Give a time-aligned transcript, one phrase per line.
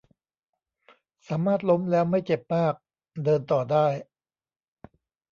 [1.27, 2.73] สามารถล้มแล้วไม่เจ็บมาก
[3.23, 3.87] เดินต่อได้